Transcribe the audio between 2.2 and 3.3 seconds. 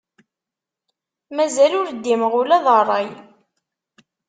ula d rray.